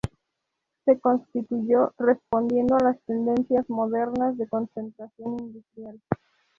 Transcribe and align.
Se 0.85 0.99
constituyó 0.99 1.93
"respondiendo 1.99 2.75
a 2.75 2.83
las 2.83 2.99
tendencias 3.03 3.69
modernas 3.69 4.35
de 4.35 4.47
concentración 4.47 5.37
industrial". 5.39 6.01